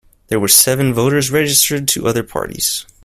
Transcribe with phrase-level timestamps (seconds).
[0.29, 2.87] There were seven voters registered to other parties.